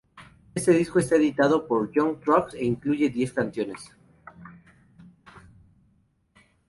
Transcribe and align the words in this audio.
Este 0.55 0.71
disco 0.71 0.97
está 0.97 1.15
editado 1.17 1.67
por 1.67 1.91
Young 1.91 2.17
Turks 2.25 2.55
e 2.55 2.65
incluye 2.65 3.11
diez 3.11 3.31
canciones. 3.31 3.91